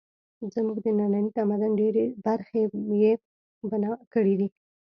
زموږ 0.53 0.77
د 0.85 0.87
ننني 0.99 1.29
تمدن 1.37 1.71
ډېرې 1.81 2.05
برخې 2.25 2.61
یې 3.01 3.11
بنا 3.69 3.91
کړې 4.13 4.33
دي. 4.39 4.47